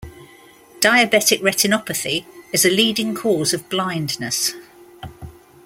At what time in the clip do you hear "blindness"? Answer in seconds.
3.69-4.53